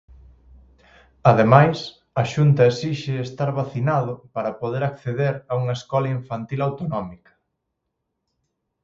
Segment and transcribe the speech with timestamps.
[1.31, 1.77] Ademais,
[2.21, 7.33] a Xunta esixe estar vacinado para poder acceder a unha escola infantil autonómica.